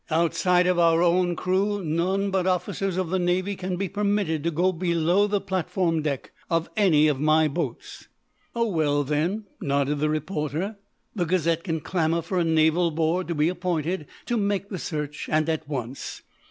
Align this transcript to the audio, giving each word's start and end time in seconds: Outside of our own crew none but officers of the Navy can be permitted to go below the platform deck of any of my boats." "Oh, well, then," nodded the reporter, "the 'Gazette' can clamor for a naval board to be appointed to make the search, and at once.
Outside 0.09 0.65
of 0.65 0.79
our 0.79 1.03
own 1.03 1.35
crew 1.35 1.83
none 1.85 2.31
but 2.31 2.47
officers 2.47 2.97
of 2.97 3.11
the 3.11 3.19
Navy 3.19 3.55
can 3.55 3.75
be 3.75 3.87
permitted 3.87 4.43
to 4.43 4.49
go 4.49 4.71
below 4.71 5.27
the 5.27 5.39
platform 5.39 6.01
deck 6.01 6.31
of 6.49 6.67
any 6.75 7.07
of 7.07 7.19
my 7.19 7.47
boats." 7.47 8.07
"Oh, 8.55 8.65
well, 8.67 9.03
then," 9.03 9.43
nodded 9.61 9.99
the 9.99 10.09
reporter, 10.09 10.77
"the 11.13 11.25
'Gazette' 11.25 11.63
can 11.65 11.81
clamor 11.81 12.23
for 12.23 12.39
a 12.39 12.43
naval 12.43 12.89
board 12.89 13.27
to 13.27 13.35
be 13.35 13.47
appointed 13.47 14.07
to 14.25 14.37
make 14.37 14.69
the 14.69 14.79
search, 14.79 15.29
and 15.31 15.47
at 15.47 15.69
once. 15.69 16.23